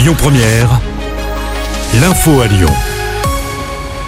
Lyon 0.00 0.14
Première, 0.16 0.80
l'info 2.00 2.40
à 2.40 2.46
Lyon. 2.46 2.72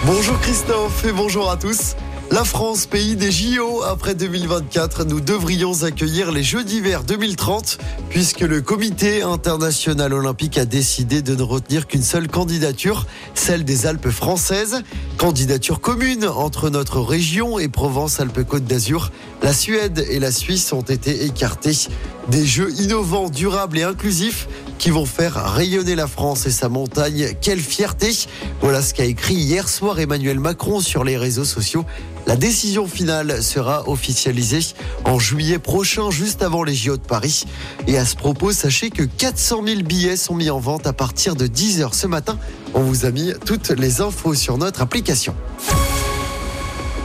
Bonjour 0.07 0.39
Christophe 0.39 1.05
et 1.05 1.11
bonjour 1.11 1.51
à 1.51 1.55
tous. 1.55 1.95
La 2.31 2.43
France, 2.43 2.87
pays 2.87 3.15
des 3.15 3.31
JO 3.31 3.83
après 3.83 4.15
2024, 4.15 5.03
nous 5.03 5.21
devrions 5.21 5.83
accueillir 5.83 6.31
les 6.31 6.41
Jeux 6.41 6.63
d'hiver 6.63 7.03
2030 7.03 7.77
puisque 8.09 8.39
le 8.39 8.61
comité 8.61 9.21
international 9.21 10.13
olympique 10.13 10.57
a 10.57 10.65
décidé 10.65 11.21
de 11.21 11.35
ne 11.35 11.43
retenir 11.43 11.85
qu'une 11.85 12.01
seule 12.01 12.27
candidature, 12.27 13.05
celle 13.35 13.63
des 13.63 13.85
Alpes 13.85 14.09
françaises. 14.09 14.81
Candidature 15.17 15.79
commune 15.79 16.25
entre 16.25 16.71
notre 16.71 17.01
région 17.01 17.59
et 17.59 17.67
Provence-Alpes-Côte 17.67 18.65
d'Azur. 18.65 19.11
La 19.43 19.53
Suède 19.53 20.03
et 20.09 20.19
la 20.19 20.31
Suisse 20.31 20.73
ont 20.73 20.81
été 20.81 21.25
écartées. 21.25 21.87
Des 22.29 22.45
Jeux 22.45 22.71
innovants, 22.81 23.29
durables 23.29 23.77
et 23.77 23.83
inclusifs 23.83 24.47
qui 24.77 24.89
vont 24.89 25.05
faire 25.05 25.35
rayonner 25.35 25.95
la 25.95 26.07
France 26.07 26.45
et 26.45 26.51
sa 26.51 26.69
montagne. 26.69 27.33
Quelle 27.41 27.59
fierté 27.59 28.11
Voilà 28.61 28.81
ce 28.81 28.93
qu'a 28.93 29.05
écrit 29.05 29.35
hier 29.35 29.69
soir 29.69 29.99
Emmanuel 29.99 30.39
Macron 30.39 30.79
sur 30.79 31.03
les 31.03 31.17
réseaux 31.17 31.45
sociaux. 31.45 31.85
La 32.25 32.35
décision 32.37 32.87
finale 32.87 33.43
sera 33.43 33.89
officialisée 33.89 34.61
en 35.03 35.19
juillet 35.19 35.59
prochain, 35.59 36.09
juste 36.09 36.41
avant 36.41 36.63
les 36.63 36.73
JO 36.73 36.95
de 36.95 37.01
Paris. 37.01 37.45
Et 37.87 37.97
à 37.97 38.05
ce 38.05 38.15
propos, 38.15 38.53
sachez 38.53 38.89
que 38.89 39.03
400 39.03 39.63
000 39.65 39.81
billets 39.81 40.15
sont 40.17 40.35
mis 40.35 40.49
en 40.49 40.59
vente 40.59 40.87
à 40.87 40.93
partir 40.93 41.35
de 41.35 41.47
10h 41.47 41.93
ce 41.93 42.07
matin. 42.07 42.37
On 42.73 42.81
vous 42.81 43.05
a 43.05 43.11
mis 43.11 43.33
toutes 43.45 43.69
les 43.69 44.01
infos 44.01 44.35
sur 44.35 44.57
notre 44.57 44.81
application. 44.81 45.35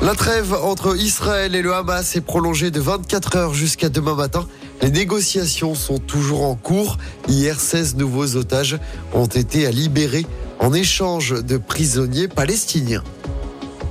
La 0.01 0.15
trêve 0.15 0.55
entre 0.55 0.97
Israël 0.97 1.57
et 1.57 1.63
le 1.63 1.75
Hamas 1.75 2.15
est 2.15 2.21
prolongée 2.21 2.71
de 2.71 2.79
24 2.79 3.37
heures 3.37 3.55
jusqu'à 3.55 3.89
demain 3.89 4.15
matin. 4.15 4.47
Les 4.81 4.91
négociations 4.91 5.75
sont 5.75 5.99
toujours 5.99 6.45
en 6.45 6.55
cours. 6.55 6.99
Hier, 7.29 7.59
16 7.59 7.97
nouveaux 7.97 8.37
otages 8.37 8.79
ont 9.13 9.27
été 9.27 9.71
libérés 9.73 10.27
en 10.61 10.73
échange 10.73 11.43
de 11.45 11.57
prisonniers 11.57 12.29
palestiniens. 12.29 13.03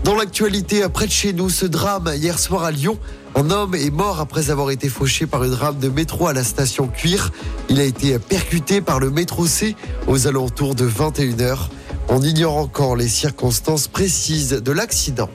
Dans 0.03 0.15
l'actualité, 0.15 0.83
après 0.83 1.05
de 1.05 1.11
chez 1.11 1.33
nous, 1.33 1.49
ce 1.49 1.65
drame 1.65 2.09
hier 2.15 2.39
soir 2.39 2.63
à 2.63 2.71
Lyon. 2.71 2.97
Un 3.35 3.51
homme 3.51 3.75
est 3.75 3.91
mort 3.91 4.21
après 4.21 4.49
avoir 4.49 4.71
été 4.71 4.87
fauché 4.87 5.27
par 5.27 5.43
une 5.43 5.53
rame 5.53 5.77
de 5.79 5.89
métro 5.89 6.27
à 6.27 6.33
la 6.33 6.43
station 6.43 6.87
Cuir. 6.87 7.31
Il 7.69 7.79
a 7.79 7.83
été 7.83 8.17
percuté 8.17 8.79
par 8.79 8.99
le 8.99 9.11
métro 9.11 9.45
C 9.45 9.75
aux 10.07 10.27
alentours 10.27 10.75
de 10.75 10.87
21h. 10.87 11.67
On 12.07 12.21
ignore 12.21 12.55
encore 12.55 12.95
les 12.95 13.09
circonstances 13.09 13.89
précises 13.89 14.51
de 14.51 14.71
l'accident. 14.71 15.29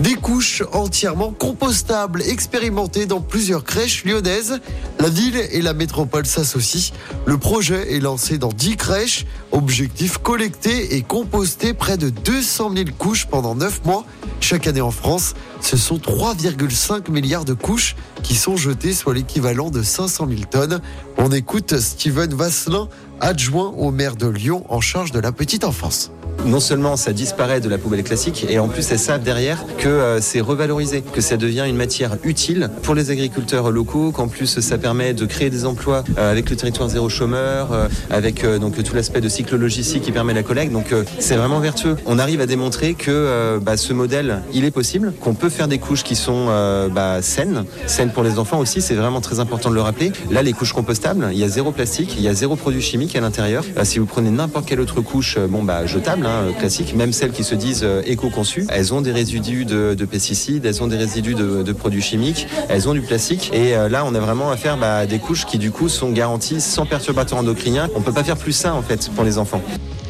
Des 0.00 0.14
couches 0.14 0.64
entièrement 0.72 1.30
compostables 1.30 2.20
expérimentées 2.22 3.06
dans 3.06 3.20
plusieurs 3.20 3.62
crèches 3.62 4.04
lyonnaises. 4.04 4.60
La 4.98 5.08
ville 5.08 5.36
et 5.36 5.62
la 5.62 5.72
métropole 5.72 6.26
s'associent. 6.26 6.92
Le 7.26 7.38
projet 7.38 7.94
est 7.94 8.00
lancé 8.00 8.36
dans 8.36 8.48
10 8.48 8.76
crèches. 8.76 9.24
Objectif 9.52 10.18
collecter 10.18 10.96
et 10.96 11.02
composter 11.02 11.74
près 11.74 11.96
de 11.96 12.10
200 12.10 12.72
000 12.74 12.88
couches 12.98 13.26
pendant 13.26 13.54
9 13.54 13.84
mois. 13.84 14.04
Chaque 14.40 14.66
année 14.66 14.80
en 14.80 14.90
France, 14.90 15.34
ce 15.60 15.76
sont 15.76 15.98
3,5 15.98 17.10
milliards 17.10 17.44
de 17.44 17.54
couches 17.54 17.94
qui 18.24 18.34
sont 18.34 18.56
jetées, 18.56 18.94
soit 18.94 19.14
l'équivalent 19.14 19.70
de 19.70 19.82
500 19.82 20.26
000 20.28 20.40
tonnes. 20.50 20.80
On 21.18 21.30
écoute 21.30 21.78
Steven 21.78 22.34
Vasselin, 22.34 22.88
adjoint 23.20 23.68
au 23.68 23.92
maire 23.92 24.16
de 24.16 24.26
Lyon 24.26 24.66
en 24.68 24.80
charge 24.80 25.12
de 25.12 25.20
la 25.20 25.30
petite 25.30 25.62
enfance 25.62 26.10
non 26.46 26.60
seulement 26.60 26.96
ça 26.96 27.12
disparaît 27.12 27.60
de 27.60 27.68
la 27.68 27.78
poubelle 27.78 28.02
classique, 28.02 28.46
et 28.48 28.58
en 28.58 28.68
plus 28.68 28.90
elles 28.92 28.98
savent 28.98 29.22
derrière 29.22 29.64
que 29.78 29.88
euh, 29.88 30.20
c'est 30.20 30.40
revalorisé, 30.40 31.02
que 31.02 31.20
ça 31.20 31.36
devient 31.36 31.64
une 31.66 31.76
matière 31.76 32.16
utile 32.22 32.70
pour 32.82 32.94
les 32.94 33.10
agriculteurs 33.10 33.70
locaux, 33.70 34.12
qu'en 34.12 34.28
plus 34.28 34.60
ça 34.60 34.78
permet 34.78 35.14
de 35.14 35.24
créer 35.26 35.50
des 35.50 35.64
emplois 35.64 36.04
euh, 36.18 36.30
avec 36.30 36.50
le 36.50 36.56
territoire 36.56 36.88
zéro 36.88 37.08
chômeur, 37.08 37.72
euh, 37.72 37.88
avec 38.10 38.44
donc 38.58 38.82
tout 38.82 38.94
l'aspect 38.94 39.20
de 39.20 39.28
cycle 39.28 39.56
logistique 39.56 40.02
qui 40.02 40.12
permet 40.12 40.34
la 40.34 40.42
collecte. 40.42 40.72
Donc 40.72 40.94
c'est 41.18 41.36
vraiment 41.36 41.60
vertueux. 41.60 41.96
On 42.06 42.18
arrive 42.18 42.40
à 42.40 42.46
démontrer 42.46 42.94
que 42.94 43.58
bah, 43.60 43.76
ce 43.76 43.92
modèle, 43.92 44.42
il 44.52 44.64
est 44.64 44.70
possible, 44.70 45.12
qu'on 45.20 45.34
peut 45.34 45.48
faire 45.48 45.68
des 45.68 45.78
couches 45.78 46.02
qui 46.02 46.16
sont 46.16 46.46
bah, 46.92 47.22
saines, 47.22 47.64
saines 47.86 48.10
pour 48.10 48.22
les 48.22 48.38
enfants 48.38 48.58
aussi. 48.58 48.82
C'est 48.82 48.94
vraiment 48.94 49.20
très 49.20 49.40
important 49.40 49.70
de 49.70 49.74
le 49.74 49.80
rappeler. 49.80 50.12
Là, 50.30 50.42
les 50.42 50.52
couches 50.52 50.72
compostables, 50.72 51.28
il 51.32 51.38
y 51.38 51.44
a 51.44 51.48
zéro 51.48 51.72
plastique, 51.72 52.14
il 52.16 52.22
y 52.22 52.28
a 52.28 52.34
zéro 52.34 52.56
produit 52.56 52.82
chimique 52.82 53.16
à 53.16 53.20
l'intérieur. 53.20 53.64
si 53.84 53.98
vous 53.98 54.06
prenez 54.06 54.30
n'importe 54.30 54.66
quelle 54.66 54.80
autre 54.80 55.00
couche, 55.00 55.38
bon 55.38 55.62
bah 55.62 55.86
jetable. 55.86 56.23
Hein, 56.24 56.44
Hein, 56.44 56.52
classiques, 56.58 56.94
même 56.94 57.12
celles 57.12 57.32
qui 57.32 57.44
se 57.44 57.54
disent 57.54 57.82
euh, 57.84 58.02
éco-conçues, 58.04 58.66
elles 58.68 58.92
ont 58.92 59.00
des 59.00 59.12
résidus 59.12 59.64
de, 59.64 60.04
pesticides, 60.04 60.64
elles 60.64 60.82
ont 60.82 60.86
des 60.86 60.96
résidus 60.96 61.34
de, 61.34 61.72
produits 61.72 62.02
chimiques, 62.02 62.46
elles 62.68 62.88
ont 62.88 62.94
du 62.94 63.00
plastique. 63.00 63.50
Et 63.52 63.76
euh, 63.76 63.88
là, 63.88 64.04
on 64.06 64.14
a 64.14 64.20
vraiment 64.20 64.50
à 64.50 64.56
faire 64.56 64.76
bah, 64.76 65.06
des 65.06 65.18
couches 65.18 65.46
qui 65.46 65.58
du 65.58 65.70
coup 65.70 65.88
sont 65.88 66.10
garanties 66.10 66.60
sans 66.60 66.86
perturbateurs 66.86 67.38
endocriniens. 67.38 67.88
On 67.94 68.00
peut 68.00 68.12
pas 68.12 68.24
faire 68.24 68.36
plus 68.36 68.52
ça 68.52 68.74
en 68.74 68.82
fait 68.82 69.10
pour 69.14 69.24
les 69.24 69.38
enfants. 69.38 69.62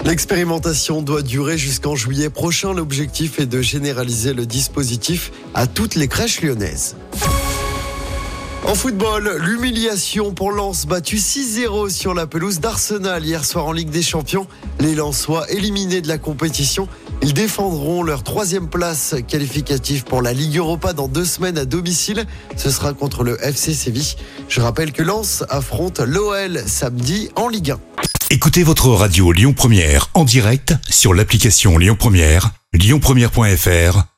L'expérimentation 0.04 1.02
doit 1.02 1.22
durer 1.22 1.56
jusqu'en 1.56 1.94
juillet 1.94 2.30
prochain. 2.30 2.74
L'objectif 2.74 3.38
est 3.38 3.46
de 3.46 3.62
généraliser 3.62 4.34
le 4.34 4.46
dispositif 4.46 5.32
à 5.54 5.66
toutes 5.66 5.94
les 5.94 6.08
crèches 6.08 6.42
lyonnaises. 6.42 6.96
En 8.66 8.74
football, 8.74 9.36
l'humiliation 9.40 10.32
pour 10.32 10.50
Lens 10.50 10.86
battu 10.86 11.16
6-0 11.16 11.90
sur 11.90 12.14
la 12.14 12.26
pelouse 12.26 12.60
d'Arsenal 12.60 13.24
hier 13.24 13.44
soir 13.44 13.66
en 13.66 13.72
Ligue 13.72 13.90
des 13.90 14.02
Champions. 14.02 14.46
Les 14.80 14.94
Lensois 14.94 15.50
éliminés 15.50 16.00
de 16.00 16.08
la 16.08 16.16
compétition. 16.16 16.88
Ils 17.20 17.34
défendront 17.34 18.02
leur 18.02 18.22
troisième 18.22 18.68
place 18.68 19.16
qualificative 19.28 20.04
pour 20.04 20.22
la 20.22 20.32
Ligue 20.32 20.56
Europa 20.56 20.94
dans 20.94 21.08
deux 21.08 21.26
semaines 21.26 21.58
à 21.58 21.66
domicile. 21.66 22.24
Ce 22.56 22.70
sera 22.70 22.94
contre 22.94 23.22
le 23.22 23.38
FC 23.44 23.74
Séville. 23.74 24.14
Je 24.48 24.62
rappelle 24.62 24.92
que 24.92 25.02
Lens 25.02 25.44
affronte 25.50 26.00
l'OL 26.00 26.62
samedi 26.66 27.28
en 27.36 27.48
Ligue 27.48 27.72
1. 27.72 27.78
Écoutez 28.30 28.62
votre 28.62 28.88
radio 28.88 29.30
Lyon 29.30 29.52
Première 29.52 30.08
en 30.14 30.24
direct 30.24 30.74
sur 30.88 31.12
l'application 31.12 31.76
Lyon 31.76 31.96
Première, 31.98 32.52
lyonpremière.fr 32.72 34.13